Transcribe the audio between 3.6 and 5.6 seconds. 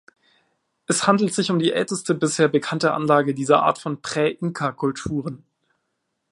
Art von Prä-Inka-Kulturen.